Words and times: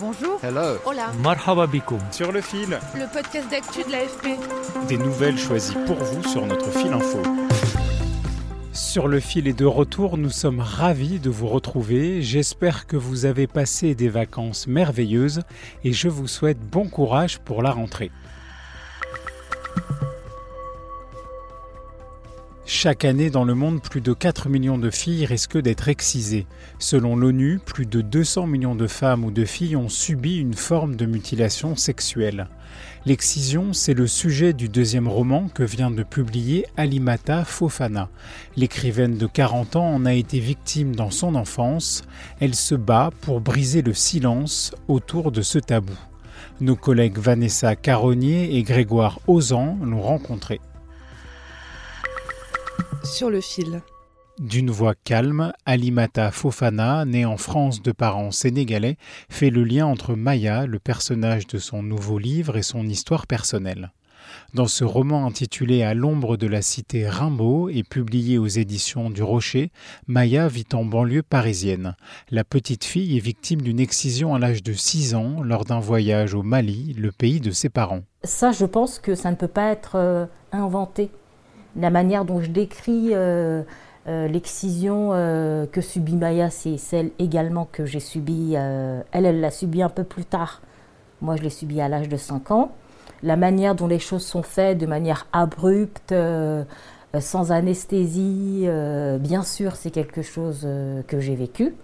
Bonjour. 0.00 0.38
Hello. 0.44 0.78
Hola. 0.86 1.12
Marhaba 1.24 1.66
bikoum. 1.66 1.98
Sur 2.12 2.30
le 2.30 2.40
fil. 2.40 2.78
Le 2.94 3.12
podcast 3.12 3.50
d'actu 3.50 3.82
de 3.82 3.90
l'AFP. 3.90 4.38
Des 4.86 4.96
nouvelles 4.96 5.36
choisies 5.36 5.74
pour 5.86 5.96
vous 5.96 6.22
sur 6.22 6.46
notre 6.46 6.70
fil 6.70 6.92
info. 6.92 7.20
Sur 8.72 9.08
le 9.08 9.18
fil 9.18 9.48
et 9.48 9.52
de 9.52 9.64
retour, 9.64 10.16
nous 10.16 10.30
sommes 10.30 10.60
ravis 10.60 11.18
de 11.18 11.30
vous 11.30 11.48
retrouver. 11.48 12.22
J'espère 12.22 12.86
que 12.86 12.96
vous 12.96 13.24
avez 13.24 13.48
passé 13.48 13.96
des 13.96 14.08
vacances 14.08 14.68
merveilleuses 14.68 15.42
et 15.82 15.92
je 15.92 16.08
vous 16.08 16.28
souhaite 16.28 16.60
bon 16.60 16.88
courage 16.88 17.40
pour 17.40 17.60
la 17.60 17.72
rentrée. 17.72 18.12
Chaque 22.70 23.06
année 23.06 23.30
dans 23.30 23.46
le 23.46 23.54
monde, 23.54 23.80
plus 23.80 24.02
de 24.02 24.12
4 24.12 24.50
millions 24.50 24.76
de 24.76 24.90
filles 24.90 25.24
risquent 25.24 25.56
d'être 25.56 25.88
excisées. 25.88 26.46
Selon 26.78 27.16
l'ONU, 27.16 27.60
plus 27.64 27.86
de 27.86 28.02
200 28.02 28.46
millions 28.46 28.74
de 28.74 28.86
femmes 28.86 29.24
ou 29.24 29.30
de 29.30 29.46
filles 29.46 29.74
ont 29.74 29.88
subi 29.88 30.36
une 30.36 30.52
forme 30.52 30.94
de 30.94 31.06
mutilation 31.06 31.76
sexuelle. 31.76 32.46
L'excision, 33.06 33.72
c'est 33.72 33.94
le 33.94 34.06
sujet 34.06 34.52
du 34.52 34.68
deuxième 34.68 35.08
roman 35.08 35.48
que 35.48 35.62
vient 35.62 35.90
de 35.90 36.02
publier 36.02 36.66
Alimata 36.76 37.46
Fofana. 37.46 38.10
L'écrivaine 38.54 39.16
de 39.16 39.26
40 39.26 39.76
ans 39.76 39.88
en 39.88 40.04
a 40.04 40.12
été 40.12 40.38
victime 40.38 40.94
dans 40.94 41.10
son 41.10 41.36
enfance. 41.36 42.02
Elle 42.38 42.54
se 42.54 42.74
bat 42.74 43.08
pour 43.22 43.40
briser 43.40 43.80
le 43.80 43.94
silence 43.94 44.74
autour 44.88 45.32
de 45.32 45.40
ce 45.40 45.58
tabou. 45.58 45.98
Nos 46.60 46.76
collègues 46.76 47.16
Vanessa 47.16 47.76
Caronnier 47.76 48.58
et 48.58 48.62
Grégoire 48.62 49.20
Ozan 49.26 49.78
l'ont 49.82 50.02
rencontrée. 50.02 50.60
Sur 53.04 53.30
le 53.30 53.40
fil. 53.40 53.82
D'une 54.38 54.70
voix 54.70 54.94
calme, 54.94 55.52
Alimata 55.66 56.30
Fofana, 56.30 57.04
née 57.04 57.24
en 57.24 57.36
France 57.36 57.82
de 57.82 57.92
parents 57.92 58.30
sénégalais, 58.30 58.96
fait 59.28 59.50
le 59.50 59.64
lien 59.64 59.86
entre 59.86 60.14
Maya, 60.14 60.66
le 60.66 60.78
personnage 60.78 61.46
de 61.46 61.58
son 61.58 61.82
nouveau 61.82 62.18
livre, 62.18 62.56
et 62.56 62.62
son 62.62 62.86
histoire 62.86 63.26
personnelle. 63.26 63.92
Dans 64.54 64.66
ce 64.66 64.84
roman 64.84 65.26
intitulé 65.26 65.82
À 65.82 65.94
l'ombre 65.94 66.36
de 66.36 66.46
la 66.46 66.62
cité 66.62 67.08
Rimbaud 67.08 67.68
et 67.68 67.82
publié 67.82 68.38
aux 68.38 68.46
éditions 68.46 69.10
du 69.10 69.22
Rocher, 69.22 69.70
Maya 70.06 70.48
vit 70.48 70.66
en 70.72 70.84
banlieue 70.84 71.22
parisienne. 71.22 71.96
La 72.30 72.44
petite 72.44 72.84
fille 72.84 73.16
est 73.16 73.20
victime 73.20 73.62
d'une 73.62 73.80
excision 73.80 74.34
à 74.34 74.38
l'âge 74.38 74.62
de 74.62 74.72
6 74.72 75.14
ans 75.14 75.42
lors 75.42 75.64
d'un 75.64 75.80
voyage 75.80 76.34
au 76.34 76.42
Mali, 76.42 76.94
le 76.98 77.12
pays 77.12 77.40
de 77.40 77.50
ses 77.50 77.68
parents. 77.68 78.02
Ça, 78.24 78.52
je 78.52 78.66
pense 78.66 78.98
que 78.98 79.14
ça 79.14 79.30
ne 79.30 79.36
peut 79.36 79.48
pas 79.48 79.70
être 79.70 79.96
euh, 79.96 80.26
inventé. 80.52 81.10
La 81.76 81.90
manière 81.90 82.24
dont 82.24 82.40
je 82.40 82.50
décris 82.50 83.10
euh, 83.12 83.62
euh, 84.06 84.26
l'excision 84.28 85.10
euh, 85.12 85.66
que 85.66 85.80
subit 85.80 86.16
Maya, 86.16 86.50
c'est 86.50 86.76
celle 86.78 87.10
également 87.18 87.68
que 87.70 87.84
j'ai 87.84 88.00
subie. 88.00 88.54
elle, 88.54 89.04
elle 89.26 89.40
l'a 89.40 89.50
subie 89.50 89.82
un 89.82 89.88
peu 89.88 90.04
plus 90.04 90.24
tard. 90.24 90.62
Moi, 91.20 91.36
je 91.36 91.42
l'ai 91.42 91.50
subie 91.50 91.80
à 91.80 91.88
l'âge 91.88 92.08
de 92.08 92.16
5 92.16 92.50
ans. 92.50 92.72
La 93.22 93.36
manière 93.36 93.74
dont 93.74 93.88
les 93.88 93.98
choses 93.98 94.24
sont 94.24 94.42
faites, 94.42 94.78
de 94.78 94.86
manière 94.86 95.26
abrupte, 95.32 96.14
sans 97.18 97.50
anesthésie, 97.50 98.68
bien 99.18 99.42
sûr, 99.42 99.74
c'est 99.74 99.90
quelque 99.90 100.22
chose 100.22 100.66
que 101.08 101.18
j'ai 101.18 101.34
vécu 101.34 101.74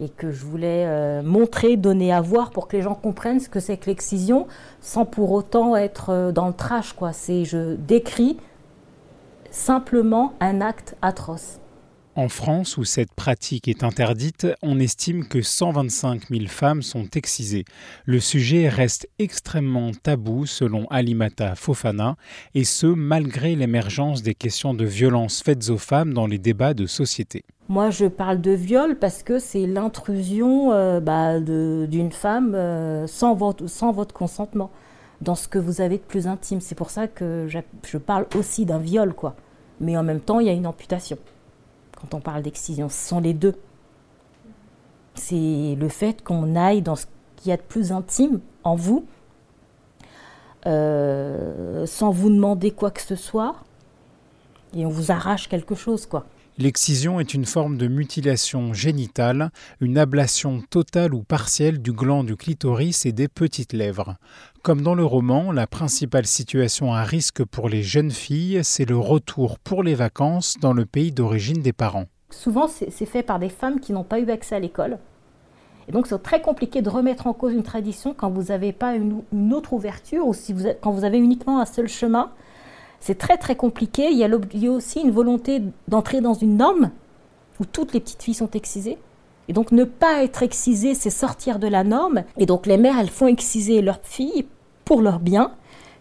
et 0.00 0.08
que 0.08 0.30
je 0.30 0.46
voulais 0.46 1.22
montrer, 1.22 1.76
donner 1.76 2.10
à 2.10 2.22
voir 2.22 2.50
pour 2.50 2.68
que 2.68 2.78
les 2.78 2.82
gens 2.82 2.94
comprennent 2.94 3.40
ce 3.40 3.50
que 3.50 3.60
c'est 3.60 3.76
que 3.76 3.90
l'excision, 3.90 4.46
sans 4.80 5.04
pour 5.04 5.32
autant 5.32 5.76
être 5.76 6.32
dans 6.32 6.48
le 6.48 6.54
trash. 6.54 6.94
C'est, 7.12 7.44
je 7.44 7.74
décris 7.74 8.38
simplement 9.52 10.32
un 10.40 10.60
acte 10.60 10.96
atroce. 11.02 11.60
En 12.14 12.28
France, 12.28 12.76
où 12.76 12.84
cette 12.84 13.14
pratique 13.14 13.68
est 13.68 13.84
interdite, 13.84 14.46
on 14.60 14.78
estime 14.78 15.26
que 15.26 15.40
125 15.40 16.28
000 16.28 16.46
femmes 16.46 16.82
sont 16.82 17.08
excisées. 17.14 17.64
Le 18.04 18.20
sujet 18.20 18.68
reste 18.68 19.08
extrêmement 19.18 19.92
tabou 19.92 20.44
selon 20.44 20.86
Alimata 20.88 21.54
Fofana, 21.54 22.16
et 22.54 22.64
ce 22.64 22.86
malgré 22.86 23.54
l'émergence 23.54 24.22
des 24.22 24.34
questions 24.34 24.74
de 24.74 24.84
violence 24.84 25.42
faites 25.42 25.70
aux 25.70 25.78
femmes 25.78 26.12
dans 26.12 26.26
les 26.26 26.38
débats 26.38 26.74
de 26.74 26.84
société. 26.84 27.44
Moi, 27.68 27.88
je 27.88 28.04
parle 28.04 28.42
de 28.42 28.50
viol 28.50 28.98
parce 28.98 29.22
que 29.22 29.38
c'est 29.38 29.66
l'intrusion 29.66 30.72
euh, 30.72 31.00
bah, 31.00 31.40
d'une 31.40 32.12
femme 32.12 32.54
euh, 32.54 33.06
sans, 33.06 33.34
votre, 33.34 33.66
sans 33.68 33.92
votre 33.92 34.14
consentement 34.14 34.70
dans 35.22 35.34
ce 35.36 35.48
que 35.48 35.58
vous 35.58 35.80
avez 35.80 35.98
de 35.98 36.02
plus 36.02 36.26
intime. 36.26 36.60
C'est 36.60 36.74
pour 36.74 36.90
ça 36.90 37.06
que 37.06 37.48
je 37.48 37.98
parle 37.98 38.26
aussi 38.36 38.66
d'un 38.66 38.78
viol, 38.78 39.14
quoi. 39.14 39.34
Mais 39.80 39.96
en 39.96 40.02
même 40.02 40.20
temps, 40.20 40.40
il 40.40 40.46
y 40.46 40.50
a 40.50 40.52
une 40.52 40.66
amputation. 40.66 41.16
Quand 41.96 42.14
on 42.14 42.20
parle 42.20 42.42
d'excision, 42.42 42.88
ce 42.88 43.08
sont 43.08 43.20
les 43.20 43.32
deux. 43.32 43.54
C'est 45.14 45.76
le 45.78 45.88
fait 45.88 46.22
qu'on 46.22 46.56
aille 46.56 46.82
dans 46.82 46.96
ce 46.96 47.06
qu'il 47.36 47.50
y 47.50 47.52
a 47.52 47.56
de 47.56 47.62
plus 47.62 47.92
intime 47.92 48.40
en 48.64 48.74
vous, 48.74 49.04
euh, 50.66 51.86
sans 51.86 52.10
vous 52.10 52.30
demander 52.30 52.70
quoi 52.70 52.90
que 52.90 53.02
ce 53.02 53.14
soit, 53.16 53.56
et 54.74 54.86
on 54.86 54.88
vous 54.88 55.12
arrache 55.12 55.48
quelque 55.48 55.74
chose, 55.74 56.06
quoi. 56.06 56.24
L'excision 56.58 57.18
est 57.18 57.32
une 57.32 57.46
forme 57.46 57.78
de 57.78 57.88
mutilation 57.88 58.74
génitale, 58.74 59.50
une 59.80 59.96
ablation 59.96 60.60
totale 60.60 61.14
ou 61.14 61.22
partielle 61.22 61.80
du 61.80 61.92
gland 61.92 62.24
du 62.24 62.36
clitoris 62.36 63.06
et 63.06 63.12
des 63.12 63.26
petites 63.26 63.72
lèvres. 63.72 64.16
Comme 64.62 64.82
dans 64.82 64.94
le 64.94 65.04
roman, 65.04 65.50
la 65.50 65.66
principale 65.66 66.26
situation 66.26 66.92
à 66.92 67.04
risque 67.04 67.42
pour 67.42 67.70
les 67.70 67.82
jeunes 67.82 68.10
filles, 68.10 68.60
c'est 68.64 68.84
le 68.84 68.98
retour 68.98 69.58
pour 69.58 69.82
les 69.82 69.94
vacances 69.94 70.58
dans 70.60 70.74
le 70.74 70.84
pays 70.84 71.10
d'origine 71.10 71.62
des 71.62 71.72
parents. 71.72 72.06
Souvent, 72.28 72.68
c'est 72.68 73.06
fait 73.06 73.22
par 73.22 73.38
des 73.38 73.48
femmes 73.48 73.80
qui 73.80 73.94
n'ont 73.94 74.04
pas 74.04 74.20
eu 74.20 74.30
accès 74.30 74.54
à 74.54 74.60
l'école. 74.60 74.98
Et 75.88 75.92
donc, 75.92 76.06
c'est 76.06 76.22
très 76.22 76.42
compliqué 76.42 76.82
de 76.82 76.90
remettre 76.90 77.26
en 77.26 77.32
cause 77.32 77.54
une 77.54 77.62
tradition 77.62 78.14
quand 78.14 78.30
vous 78.30 78.44
n'avez 78.44 78.72
pas 78.72 78.94
une, 78.94 79.22
autre 79.54 79.72
ouverture 79.72 80.26
ou 80.26 80.34
quand 80.82 80.90
vous 80.90 81.04
avez 81.04 81.18
uniquement 81.18 81.60
un 81.60 81.66
seul 81.66 81.88
chemin 81.88 82.30
c'est 83.02 83.18
très 83.18 83.36
très 83.36 83.56
compliqué. 83.56 84.10
Il 84.12 84.16
y, 84.16 84.24
a 84.24 84.70
aussi 84.70 85.00
une 85.00 85.10
volonté 85.10 85.60
d'entrer 85.88 86.20
dans 86.20 86.34
une 86.34 86.56
norme 86.56 86.90
où 87.58 87.64
toutes 87.64 87.92
les 87.92 88.00
petites 88.00 88.22
filles 88.22 88.34
sont 88.34 88.50
excisées. 88.52 88.96
Et 89.48 89.52
donc 89.52 89.72
ne 89.72 89.82
pas 89.82 90.22
être 90.22 90.44
excisée, 90.44 90.94
c'est 90.94 91.10
sortir 91.10 91.58
de 91.58 91.66
la 91.66 91.82
norme. 91.82 92.22
Et 92.38 92.46
donc 92.46 92.64
les 92.64 92.76
mères, 92.76 92.94
elles 93.00 93.10
font 93.10 93.26
exciser 93.26 93.82
leurs 93.82 93.98
filles 94.04 94.46
pour 94.84 95.02
leur 95.02 95.18
bien, 95.18 95.50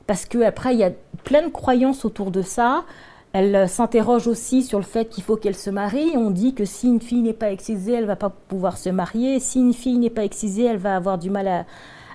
parce 0.05 0.25
qu'après, 0.25 0.73
il 0.73 0.79
y 0.79 0.83
a 0.83 0.91
plein 1.23 1.41
de 1.41 1.51
croyances 1.51 2.05
autour 2.05 2.29
de 2.29 2.43
ça. 2.43 2.83
Elles 3.33 3.67
s'interrogent 3.67 4.27
aussi 4.27 4.61
sur 4.61 4.77
le 4.77 4.85
fait 4.85 5.05
qu'il 5.05 5.23
faut 5.23 5.37
qu'elles 5.37 5.55
se 5.55 5.71
marient. 5.71 6.15
On 6.15 6.29
dit 6.29 6.53
que 6.53 6.65
si 6.65 6.87
une 6.87 7.01
fille 7.01 7.21
n'est 7.21 7.33
pas 7.33 7.51
excisée, 7.51 7.93
elle 7.93 8.05
va 8.05 8.15
pas 8.15 8.29
pouvoir 8.29 8.77
se 8.77 8.89
marier. 8.89 9.39
Si 9.39 9.59
une 9.59 9.73
fille 9.73 9.97
n'est 9.97 10.09
pas 10.11 10.23
excisée, 10.23 10.65
elle 10.65 10.77
va 10.77 10.95
avoir 10.95 11.17
du 11.17 11.31
mal 11.31 11.47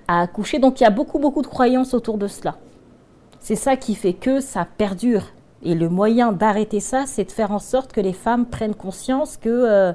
à 0.07 0.21
accoucher. 0.21 0.61
Donc 0.61 0.79
il 0.81 0.85
y 0.85 0.87
a 0.87 0.91
beaucoup 0.91 1.19
beaucoup 1.19 1.43
de 1.43 1.49
croyances 1.49 1.93
autour 1.93 2.19
de 2.19 2.29
cela. 2.29 2.57
C'est 3.47 3.55
ça 3.55 3.77
qui 3.77 3.95
fait 3.95 4.13
que 4.13 4.41
ça 4.41 4.67
perdure. 4.77 5.23
Et 5.63 5.77
le 5.77 5.89
moyen 5.89 6.33
d'arrêter 6.33 6.81
ça, 6.81 7.05
c'est 7.07 7.27
de 7.27 7.31
faire 7.31 7.53
en 7.53 7.61
sorte 7.61 7.93
que 7.93 8.01
les 8.01 8.13
femmes 8.13 8.45
prennent 8.45 8.75
conscience 8.75 9.37
que 9.37 9.49
euh, 9.49 9.93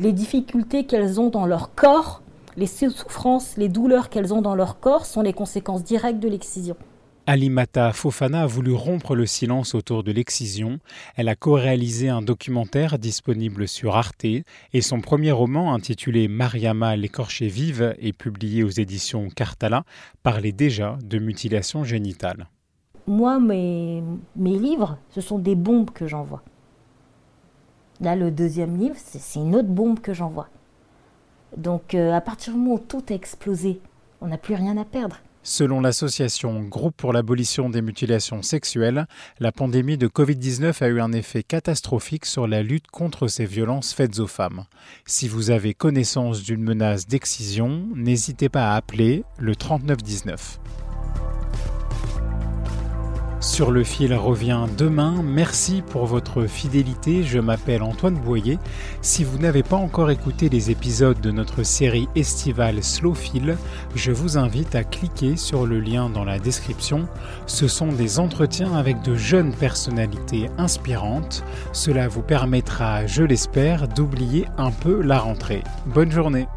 les 0.00 0.14
difficultés 0.14 0.86
qu'elles 0.86 1.20
ont 1.20 1.28
dans 1.28 1.44
leur 1.44 1.74
corps, 1.74 2.22
les 2.56 2.66
souffrances, 2.66 3.58
les 3.58 3.68
douleurs 3.68 4.08
qu'elles 4.08 4.32
ont 4.32 4.40
dans 4.40 4.54
leur 4.54 4.80
corps 4.80 5.04
sont 5.04 5.20
les 5.20 5.34
conséquences 5.34 5.84
directes 5.84 6.20
de 6.20 6.28
l'excision. 6.30 6.74
Alimata 7.26 7.92
Fofana 7.92 8.44
a 8.44 8.46
voulu 8.46 8.72
rompre 8.72 9.14
le 9.14 9.26
silence 9.26 9.74
autour 9.74 10.02
de 10.02 10.12
l'excision. 10.12 10.78
Elle 11.16 11.28
a 11.28 11.36
co-réalisé 11.36 12.08
un 12.08 12.22
documentaire 12.22 12.98
disponible 12.98 13.68
sur 13.68 13.94
Arte 13.94 14.24
et 14.24 14.80
son 14.80 15.02
premier 15.02 15.32
roman 15.32 15.74
intitulé 15.74 16.28
Mariama 16.28 16.96
l'écorchée 16.96 17.48
vive 17.48 17.94
et 17.98 18.14
publié 18.14 18.64
aux 18.64 18.70
éditions 18.70 19.28
Cartala 19.28 19.84
parlait 20.22 20.52
déjà 20.52 20.96
de 21.02 21.18
mutilation 21.18 21.84
génitale 21.84 22.48
moi, 23.06 23.38
mes, 23.38 24.02
livres, 24.36 24.98
ce 25.10 25.20
sont 25.20 25.38
des 25.38 25.54
bombes 25.54 25.90
que 25.90 26.06
j'envoie. 26.06 26.42
Là, 28.00 28.16
le 28.16 28.30
deuxième 28.30 28.76
livre, 28.76 28.96
c'est 28.98 29.38
une 29.38 29.56
autre 29.56 29.68
bombe 29.68 30.00
que 30.00 30.12
j'envoie. 30.12 30.48
Donc, 31.56 31.94
euh, 31.94 32.12
à 32.12 32.20
partir 32.20 32.52
du 32.52 32.58
moment 32.58 32.74
où 32.74 32.78
tout 32.78 33.02
a 33.08 33.14
explosé, 33.14 33.80
on 34.20 34.28
n'a 34.28 34.38
plus 34.38 34.54
rien 34.54 34.76
à 34.76 34.84
perdre. 34.84 35.16
Selon 35.42 35.80
l'association 35.80 36.64
Groupe 36.64 36.96
pour 36.96 37.12
l'abolition 37.12 37.70
des 37.70 37.80
mutilations 37.80 38.42
sexuelles, 38.42 39.06
la 39.38 39.52
pandémie 39.52 39.96
de 39.96 40.08
Covid-19 40.08 40.82
a 40.82 40.88
eu 40.88 41.00
un 41.00 41.12
effet 41.12 41.44
catastrophique 41.44 42.26
sur 42.26 42.48
la 42.48 42.64
lutte 42.64 42.88
contre 42.88 43.28
ces 43.28 43.46
violences 43.46 43.92
faites 43.92 44.18
aux 44.18 44.26
femmes. 44.26 44.64
Si 45.06 45.28
vous 45.28 45.50
avez 45.50 45.72
connaissance 45.72 46.42
d'une 46.42 46.64
menace 46.64 47.06
d'excision, 47.06 47.86
n'hésitez 47.94 48.48
pas 48.48 48.72
à 48.72 48.74
appeler 48.74 49.22
le 49.38 49.54
3919. 49.54 50.58
Sur 53.40 53.70
le 53.70 53.84
fil 53.84 54.14
revient 54.14 54.64
demain. 54.78 55.22
Merci 55.22 55.82
pour 55.82 56.06
votre 56.06 56.46
fidélité. 56.46 57.22
Je 57.22 57.38
m'appelle 57.38 57.82
Antoine 57.82 58.14
Boyer. 58.14 58.58
Si 59.02 59.24
vous 59.24 59.38
n'avez 59.38 59.62
pas 59.62 59.76
encore 59.76 60.10
écouté 60.10 60.48
les 60.48 60.70
épisodes 60.70 61.20
de 61.20 61.30
notre 61.30 61.62
série 61.62 62.08
estivale 62.16 62.82
Slow 62.82 63.14
Fil, 63.14 63.56
je 63.94 64.10
vous 64.10 64.38
invite 64.38 64.74
à 64.74 64.84
cliquer 64.84 65.36
sur 65.36 65.66
le 65.66 65.80
lien 65.80 66.08
dans 66.08 66.24
la 66.24 66.38
description. 66.38 67.08
Ce 67.46 67.68
sont 67.68 67.92
des 67.92 68.18
entretiens 68.18 68.74
avec 68.74 69.02
de 69.02 69.14
jeunes 69.14 69.54
personnalités 69.54 70.48
inspirantes. 70.56 71.44
Cela 71.72 72.08
vous 72.08 72.22
permettra, 72.22 73.06
je 73.06 73.22
l'espère, 73.22 73.86
d'oublier 73.86 74.46
un 74.56 74.70
peu 74.70 75.02
la 75.02 75.18
rentrée. 75.18 75.62
Bonne 75.86 76.10
journée. 76.10 76.48